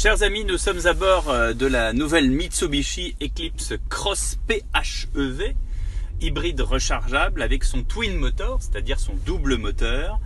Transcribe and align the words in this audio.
Chers 0.00 0.22
amis, 0.22 0.44
nous 0.44 0.58
sommes 0.58 0.86
à 0.86 0.92
bord 0.92 1.28
euh, 1.28 1.54
de 1.54 1.66
la 1.66 1.92
nouvelle 1.92 2.30
Mitsubishi 2.30 3.16
Eclipse 3.20 3.72
Cross 3.88 4.38
PHEV, 4.46 5.56
hybride 6.20 6.60
rechargeable 6.60 7.42
avec 7.42 7.64
son 7.64 7.82
twin 7.82 8.14
motor, 8.14 8.62
c'est-à-dire 8.62 9.00
son 9.00 9.14
double 9.26 9.56
moteur, 9.56 10.20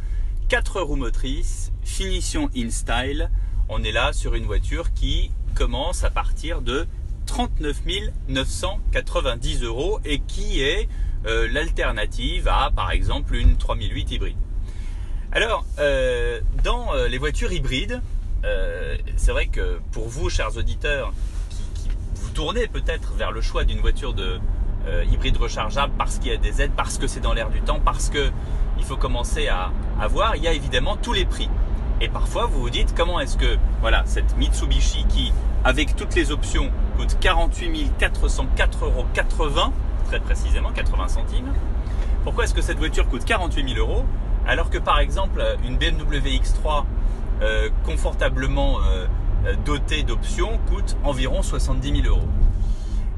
4 0.50 0.82
roues 0.82 0.96
motrices, 0.96 1.73
finition 1.85 2.50
in 2.55 2.69
style. 2.69 3.30
On 3.71 3.82
est 3.82 3.93
là 3.93 4.12
sur 4.12 4.35
une 4.35 4.45
voiture 4.45 4.93
qui 4.93 5.30
commence 5.55 6.04
à 6.04 6.11
partir 6.11 6.61
de 6.61 6.86
39 7.25 7.80
990 8.29 9.62
euros 9.62 10.00
et 10.04 10.18
qui 10.18 10.61
est 10.61 10.86
euh, 11.25 11.48
l'alternative 11.50 12.46
à 12.46 12.70
par 12.77 12.91
exemple 12.91 13.36
une 13.36 13.57
3008 13.57 14.11
hybride. 14.11 14.36
Alors, 15.32 15.64
euh, 15.79 16.43
dans 16.62 16.93
les 17.09 17.16
voitures 17.16 17.52
hybrides, 17.52 18.02
euh, 18.45 18.96
c'est 19.16 19.32
vrai 19.32 19.46
que 19.46 19.80
pour 19.92 20.09
vous, 20.09 20.28
chers 20.28 20.56
auditeurs, 20.56 21.12
qui, 21.50 21.91
vous 22.16 22.30
tournez 22.30 22.66
peut-être 22.66 23.12
vers 23.14 23.33
le 23.33 23.41
choix 23.41 23.64
d'une 23.64 23.80
voiture 23.80 24.14
de 24.14 24.41
euh, 24.87 25.05
hybride 25.10 25.37
rechargeable 25.37 25.92
parce 25.96 26.19
qu'il 26.19 26.33
y 26.33 26.34
a 26.34 26.38
des 26.38 26.62
aides, 26.62 26.73
parce 26.77 26.98
que 26.98 27.06
c'est 27.06 27.20
dans 27.20 27.33
l'air 27.33 27.50
du 27.50 27.60
temps, 27.60 27.80
parce 27.84 28.09
que 28.09 28.30
il 28.78 28.84
faut 28.84 28.97
commencer 28.97 29.48
à, 29.48 29.70
voir, 30.09 30.34
il 30.36 30.42
y 30.42 30.48
a 30.48 30.52
évidemment 30.52 30.97
tous 30.97 31.12
les 31.12 31.24
prix. 31.24 31.48
Et 32.00 32.09
parfois, 32.09 32.47
vous 32.47 32.60
vous 32.60 32.70
dites 32.70 32.95
comment 32.97 33.20
est-ce 33.20 33.36
que 33.36 33.59
voilà 33.80 34.02
cette 34.06 34.36
Mitsubishi 34.36 35.05
qui, 35.06 35.33
avec 35.62 35.95
toutes 35.95 36.14
les 36.16 36.33
options, 36.33 36.70
coûte 36.97 37.16
48 37.20 37.92
404,80 38.00 38.83
euros, 38.83 39.06
très 40.06 40.19
précisément 40.19 40.72
80 40.72 41.09
centimes. 41.09 41.52
Pourquoi 42.24 42.45
est-ce 42.45 42.55
que 42.55 42.62
cette 42.62 42.78
voiture 42.78 43.09
coûte 43.09 43.24
48 43.24 43.74
000 43.74 43.78
euros 43.78 44.05
alors 44.47 44.70
que 44.70 44.78
par 44.78 44.98
exemple 44.98 45.42
une 45.64 45.77
BMW 45.77 46.41
X3 46.41 46.84
euh, 47.42 47.70
confortablement 47.84 48.78
euh, 48.82 49.06
euh, 49.46 49.56
doté 49.64 50.05
d'options 50.05 50.60
coûte 50.69 50.96
environ 51.03 51.42
70 51.42 52.03
000 52.03 52.06
euros. 52.06 52.28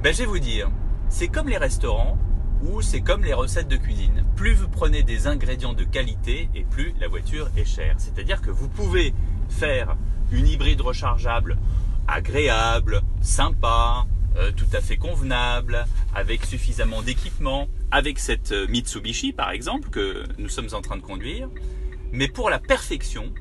Ben, 0.03 0.15
je 0.15 0.21
vais 0.21 0.25
vous 0.25 0.39
dire, 0.39 0.71
c'est 1.11 1.29
comme 1.29 1.51
les 1.51 1.59
restaurants 1.59 2.17
ou 2.63 2.81
c'est 2.81 3.03
comme 3.03 3.23
les 3.23 3.35
recettes 3.35 3.69
de 3.69 3.77
cuisine. 3.77 4.25
Plus 4.35 4.55
vous 4.55 4.69
prenez 4.69 5.03
des 5.03 5.27
ingrédients 5.27 5.75
de 5.75 5.85
qualité 5.85 6.49
et 6.55 6.65
plus 6.65 6.95
la 7.01 7.09
voiture 7.09 7.51
est 7.59 7.67
chère. 7.67 7.97
C'est-à-dire 7.99 8.41
que 8.41 8.51
vous 8.51 8.67
pouvez 8.67 9.13
faire 9.51 9.95
une 10.33 10.49
hybride 10.49 10.81
rechargeable 10.81 11.59
agréable, 12.09 13.03
sympa, 13.21 14.07
tout 14.57 14.67
à 14.75 14.81
fait 14.81 14.97
convenable, 14.97 15.87
avec 16.15 16.45
suffisamment 16.45 17.01
d'équipement, 17.03 17.69
avec 17.91 18.19
cette 18.19 18.53
Mitsubishi 18.69 19.33
par 19.33 19.51
exemple 19.51 19.89
que 19.91 20.25
nous 20.39 20.49
sommes 20.49 20.69
en 20.73 20.81
train 20.81 20.97
de 20.97 21.03
conduire. 21.03 21.49
Mais 22.13 22.29
pour 22.29 22.51
la 22.51 22.59
perfection, 22.59 23.33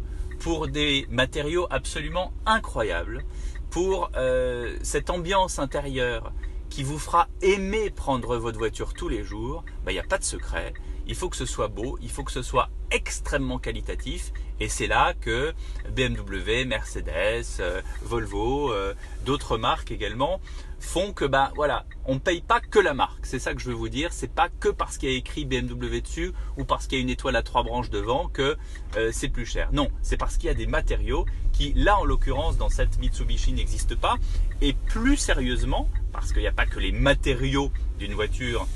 pour 0.43 0.67
des 0.67 1.07
matériaux 1.09 1.67
absolument 1.69 2.33
incroyables, 2.45 3.23
pour 3.69 4.11
euh, 4.17 4.75
cette 4.83 5.09
ambiance 5.09 5.57
intérieure 5.57 6.33
qui 6.69 6.83
vous 6.83 6.99
fera 6.99 7.29
aimer 7.41 7.89
prendre 7.89 8.35
votre 8.35 8.57
voiture 8.57 8.93
tous 8.93 9.07
les 9.07 9.23
jours, 9.23 9.63
bah, 9.85 9.91
il 9.91 9.95
n'y 9.95 10.01
a 10.01 10.03
pas 10.03 10.17
de 10.17 10.23
secret. 10.25 10.73
Il 11.07 11.15
faut 11.15 11.29
que 11.29 11.37
ce 11.37 11.45
soit 11.45 11.67
beau, 11.67 11.97
il 12.01 12.09
faut 12.09 12.23
que 12.23 12.31
ce 12.31 12.41
soit 12.41 12.69
extrêmement 12.91 13.59
qualitatif. 13.59 14.31
Et 14.59 14.69
c'est 14.69 14.87
là 14.87 15.13
que 15.19 15.53
BMW, 15.95 16.65
Mercedes, 16.65 17.59
euh, 17.59 17.81
Volvo, 18.03 18.71
euh, 18.71 18.93
d'autres 19.25 19.57
marques 19.57 19.91
également 19.91 20.39
font 20.83 21.13
que 21.13 21.25
bah 21.25 21.51
voilà, 21.55 21.85
on 22.05 22.19
paye 22.19 22.41
pas 22.41 22.59
que 22.59 22.77
la 22.77 22.93
marque. 22.93 23.25
C'est 23.25 23.39
ça 23.39 23.53
que 23.53 23.61
je 23.61 23.69
veux 23.69 23.75
vous 23.75 23.89
dire. 23.89 24.11
C'est 24.11 24.31
pas 24.31 24.49
que 24.49 24.69
parce 24.69 24.97
qu'il 24.97 25.09
y 25.09 25.13
a 25.13 25.17
écrit 25.17 25.45
BMW 25.45 26.01
dessus 26.01 26.33
ou 26.57 26.65
parce 26.65 26.87
qu'il 26.87 26.97
y 26.97 27.01
a 27.01 27.03
une 27.03 27.09
étoile 27.09 27.35
à 27.35 27.41
trois 27.41 27.63
branches 27.63 27.89
devant 27.89 28.27
que 28.27 28.57
euh, 28.97 29.09
c'est 29.11 29.29
plus 29.29 29.45
cher. 29.45 29.69
Non, 29.71 29.89
c'est 30.01 30.17
parce 30.17 30.37
qu'il 30.37 30.47
y 30.47 30.51
a 30.51 30.53
des 30.53 30.67
matériaux 30.67 31.25
qui, 31.53 31.73
là 31.73 31.97
en 31.97 32.03
l'occurrence, 32.03 32.57
dans 32.57 32.69
cette 32.69 32.99
Mitsubishi 32.99 33.53
n'existent 33.53 33.95
pas. 33.95 34.17
Et 34.61 34.73
plus 34.73 35.17
sérieusement, 35.17 35.89
parce 36.11 36.33
qu'il 36.33 36.41
n'y 36.41 36.47
a 36.47 36.53
pas 36.53 36.65
que 36.65 36.79
les 36.79 36.91
matériaux 36.91 37.71
d'une 37.97 38.13
voiture 38.13 38.67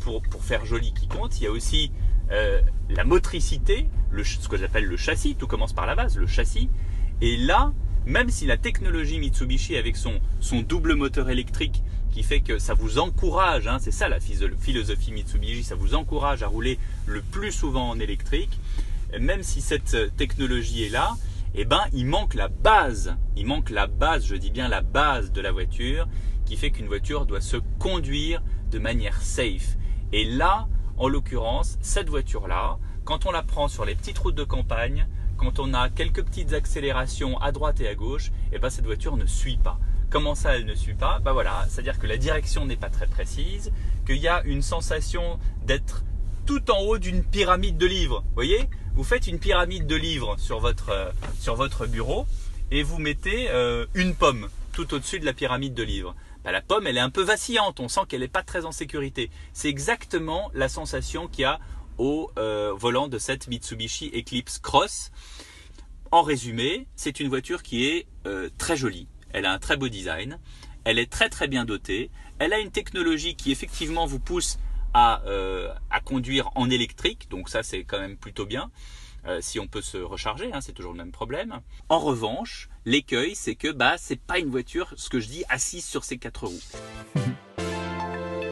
pour, 0.00 0.22
pour 0.22 0.44
faire 0.44 0.64
joli 0.64 0.92
qui 0.92 1.08
comptent, 1.08 1.40
il 1.40 1.44
y 1.44 1.46
a 1.46 1.50
aussi 1.50 1.92
euh, 2.32 2.60
la 2.88 3.04
motricité, 3.04 3.88
ce 4.22 4.48
que 4.48 4.56
j'appelle 4.56 4.86
le 4.86 4.96
châssis, 4.96 5.34
tout 5.34 5.46
commence 5.46 5.72
par 5.72 5.86
la 5.86 5.94
base, 5.94 6.16
le 6.16 6.26
châssis. 6.26 6.70
Et 7.20 7.36
là, 7.36 7.72
même 8.06 8.30
si 8.30 8.46
la 8.46 8.56
technologie 8.56 9.18
Mitsubishi 9.18 9.76
avec 9.76 9.96
son, 9.96 10.20
double 10.62 10.94
moteur 10.94 11.28
électrique 11.30 11.82
qui 12.10 12.22
fait 12.22 12.40
que 12.40 12.58
ça 12.58 12.74
vous 12.74 12.98
encourage, 12.98 13.66
hein, 13.66 13.78
c'est 13.80 13.92
ça 13.92 14.08
la 14.08 14.18
philosophie 14.20 15.12
Mitsubishi, 15.12 15.62
ça 15.62 15.74
vous 15.74 15.94
encourage 15.94 16.42
à 16.42 16.46
rouler 16.46 16.78
le 17.06 17.22
plus 17.22 17.52
souvent 17.52 17.90
en 17.90 18.00
électrique, 18.00 18.58
même 19.18 19.42
si 19.42 19.60
cette 19.60 20.16
technologie 20.16 20.84
est 20.84 20.90
là, 20.90 21.16
eh 21.54 21.64
ben, 21.64 21.82
il 21.92 22.06
manque 22.06 22.34
la 22.34 22.48
base, 22.48 23.14
il 23.36 23.46
manque 23.46 23.68
la 23.68 23.86
base, 23.86 24.26
je 24.26 24.36
dis 24.36 24.50
bien 24.50 24.68
la 24.68 24.80
base 24.80 25.32
de 25.32 25.40
la 25.40 25.52
voiture, 25.52 26.08
qui 26.52 26.58
fait 26.58 26.70
qu'une 26.70 26.86
voiture 26.86 27.24
doit 27.24 27.40
se 27.40 27.56
conduire 27.78 28.42
de 28.70 28.78
manière 28.78 29.22
safe. 29.22 29.78
Et 30.12 30.26
là, 30.26 30.68
en 30.98 31.08
l'occurrence, 31.08 31.78
cette 31.80 32.10
voiture-là, 32.10 32.76
quand 33.06 33.24
on 33.24 33.30
la 33.30 33.42
prend 33.42 33.68
sur 33.68 33.86
les 33.86 33.94
petites 33.94 34.18
routes 34.18 34.34
de 34.34 34.44
campagne, 34.44 35.06
quand 35.38 35.58
on 35.60 35.72
a 35.72 35.88
quelques 35.88 36.22
petites 36.22 36.52
accélérations 36.52 37.40
à 37.40 37.52
droite 37.52 37.80
et 37.80 37.88
à 37.88 37.94
gauche, 37.94 38.26
et 38.26 38.56
eh 38.56 38.58
ben 38.58 38.68
cette 38.68 38.84
voiture 38.84 39.16
ne 39.16 39.24
suit 39.24 39.56
pas. 39.56 39.78
Comment 40.10 40.34
ça, 40.34 40.54
elle 40.54 40.66
ne 40.66 40.74
suit 40.74 40.92
pas? 40.92 41.20
Bah 41.20 41.32
voilà, 41.32 41.64
c'est-à-dire 41.70 41.98
que 41.98 42.06
la 42.06 42.18
direction 42.18 42.66
n'est 42.66 42.76
pas 42.76 42.90
très 42.90 43.06
précise, 43.06 43.72
qu'il 44.06 44.18
y 44.18 44.28
a 44.28 44.42
une 44.44 44.60
sensation 44.60 45.38
d'être 45.64 46.04
tout 46.44 46.70
en 46.70 46.80
haut 46.80 46.98
d'une 46.98 47.24
pyramide 47.24 47.78
de 47.78 47.86
livres. 47.86 48.24
Vous 48.26 48.34
voyez? 48.34 48.68
Vous 48.94 49.04
faites 49.04 49.26
une 49.26 49.38
pyramide 49.38 49.86
de 49.86 49.96
livres 49.96 50.36
sur 50.38 50.60
votre, 50.60 50.90
euh, 50.90 51.10
sur 51.40 51.54
votre 51.54 51.86
bureau 51.86 52.26
et 52.70 52.82
vous 52.82 52.98
mettez 52.98 53.48
euh, 53.48 53.86
une 53.94 54.14
pomme 54.14 54.50
tout 54.72 54.92
au-dessus 54.94 55.18
de 55.18 55.24
la 55.24 55.32
pyramide 55.32 55.72
de 55.72 55.82
livres. 55.82 56.14
Bah, 56.44 56.52
la 56.52 56.60
pomme, 56.60 56.86
elle 56.86 56.96
est 56.96 57.00
un 57.00 57.10
peu 57.10 57.22
vacillante, 57.22 57.80
on 57.80 57.88
sent 57.88 58.00
qu'elle 58.08 58.20
n'est 58.20 58.28
pas 58.28 58.42
très 58.42 58.64
en 58.64 58.72
sécurité. 58.72 59.30
C'est 59.52 59.68
exactement 59.68 60.50
la 60.54 60.68
sensation 60.68 61.28
qu'il 61.28 61.42
y 61.42 61.44
a 61.44 61.60
au 61.98 62.30
euh, 62.38 62.72
volant 62.74 63.08
de 63.08 63.18
cette 63.18 63.48
Mitsubishi 63.48 64.10
Eclipse 64.14 64.58
Cross. 64.58 65.10
En 66.10 66.22
résumé, 66.22 66.86
c'est 66.96 67.20
une 67.20 67.28
voiture 67.28 67.62
qui 67.62 67.86
est 67.86 68.06
euh, 68.26 68.50
très 68.58 68.76
jolie. 68.76 69.08
Elle 69.32 69.46
a 69.46 69.52
un 69.52 69.58
très 69.58 69.76
beau 69.76 69.88
design. 69.88 70.38
Elle 70.84 70.98
est 70.98 71.10
très 71.10 71.28
très 71.28 71.48
bien 71.48 71.64
dotée. 71.64 72.10
Elle 72.38 72.52
a 72.52 72.58
une 72.58 72.70
technologie 72.70 73.36
qui 73.36 73.52
effectivement 73.52 74.04
vous 74.04 74.18
pousse 74.18 74.58
à, 74.94 75.22
euh, 75.26 75.72
à 75.90 76.00
conduire 76.00 76.50
en 76.54 76.68
électrique. 76.70 77.28
Donc 77.30 77.48
ça 77.48 77.62
c'est 77.62 77.84
quand 77.84 78.00
même 78.00 78.16
plutôt 78.16 78.46
bien. 78.46 78.70
Euh, 79.26 79.38
si 79.40 79.60
on 79.60 79.66
peut 79.66 79.82
se 79.82 79.98
recharger, 79.98 80.52
hein, 80.52 80.60
c'est 80.60 80.72
toujours 80.72 80.92
le 80.92 80.98
même 80.98 81.12
problème. 81.12 81.60
En 81.88 81.98
revanche, 81.98 82.68
l'écueil, 82.84 83.34
c'est 83.34 83.54
que 83.54 83.70
bah 83.70 83.94
c'est 83.96 84.20
pas 84.20 84.38
une 84.38 84.50
voiture, 84.50 84.92
ce 84.96 85.08
que 85.08 85.20
je 85.20 85.28
dis, 85.28 85.44
assise 85.48 85.84
sur 85.84 86.04
ses 86.04 86.18
quatre 86.18 86.46
roues. 86.46 86.60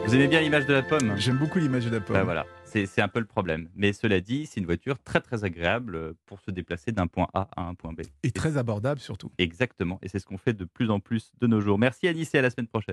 Vous 0.05 0.15
aimez 0.15 0.27
bien 0.27 0.41
l'image 0.41 0.65
de 0.65 0.73
la 0.73 0.81
pomme? 0.81 1.15
J'aime 1.17 1.37
beaucoup 1.37 1.59
l'image 1.59 1.85
de 1.85 1.91
la 1.91 2.01
pomme. 2.01 2.15
Bah 2.15 2.23
voilà, 2.23 2.45
c'est 2.65 2.99
un 2.99 3.07
peu 3.07 3.19
le 3.19 3.25
problème. 3.25 3.69
Mais 3.75 3.93
cela 3.93 4.19
dit, 4.19 4.45
c'est 4.45 4.59
une 4.59 4.65
voiture 4.65 4.99
très 5.01 5.21
très 5.21 5.45
agréable 5.45 6.15
pour 6.25 6.41
se 6.41 6.51
déplacer 6.51 6.91
d'un 6.91 7.07
point 7.07 7.27
A 7.33 7.47
à 7.55 7.61
un 7.61 7.75
point 7.75 7.93
B. 7.93 8.01
Et 8.23 8.31
très 8.31 8.57
abordable 8.57 8.99
surtout. 8.99 9.31
Exactement, 9.37 9.99
et 10.01 10.09
c'est 10.09 10.19
ce 10.19 10.25
qu'on 10.25 10.37
fait 10.37 10.53
de 10.53 10.65
plus 10.65 10.89
en 10.89 10.99
plus 10.99 11.31
de 11.39 11.47
nos 11.47 11.61
jours. 11.61 11.77
Merci 11.77 12.07
Alice 12.07 12.33
et 12.33 12.39
à 12.39 12.41
la 12.41 12.49
semaine 12.49 12.67
prochaine. 12.67 12.89